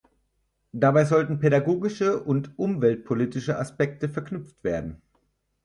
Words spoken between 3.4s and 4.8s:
Aspekte verknüpft